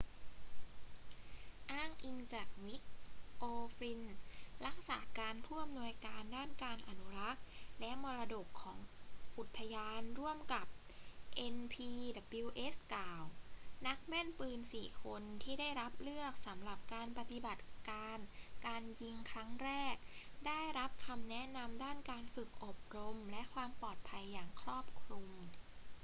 [1.71, 2.83] อ้างอิงจากมิก
[3.37, 3.43] โอ
[3.77, 4.23] ฟลินน์
[4.65, 7.43] รักษาการผู้อำนวยการด้านการอนุรักษ์
[7.79, 8.77] และมรดกของ
[9.37, 10.65] อุทยานร่วมกับ
[11.55, 13.23] npws กล่าว
[13.87, 16.79] นักแม่นปืนสี่คนที่ได้รับเลือกสำหรับ
[17.17, 17.57] ปฏิบัต
[17.89, 18.17] การ
[18.67, 19.95] การยิงครั้งแรก
[20.47, 25.29] ได้รับคำแนะนำด้านการฝึกอบรมและความปลอดภัยอย่างครอบคลุม